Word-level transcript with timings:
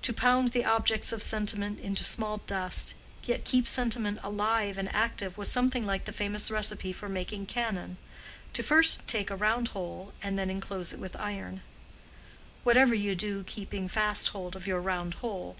To 0.00 0.14
pound 0.14 0.52
the 0.52 0.64
objects 0.64 1.12
of 1.12 1.22
sentiment 1.22 1.78
into 1.78 2.02
small 2.02 2.38
dust, 2.46 2.94
yet 3.24 3.44
keep 3.44 3.66
sentiment 3.68 4.18
alive 4.22 4.78
and 4.78 4.88
active, 4.94 5.36
was 5.36 5.52
something 5.52 5.84
like 5.84 6.06
the 6.06 6.12
famous 6.14 6.50
recipe 6.50 6.90
for 6.90 7.06
making 7.06 7.44
cannon—to 7.44 8.62
first 8.62 9.06
take 9.06 9.28
a 9.28 9.36
round 9.36 9.68
hole 9.76 10.14
and 10.22 10.38
then 10.38 10.48
enclose 10.48 10.94
it 10.94 10.98
with 10.98 11.16
iron; 11.20 11.60
whatever 12.64 12.94
you 12.94 13.14
do 13.14 13.44
keeping 13.44 13.88
fast 13.88 14.28
hold 14.28 14.56
of 14.56 14.66
your 14.66 14.80
round 14.80 15.12
hole. 15.20 15.54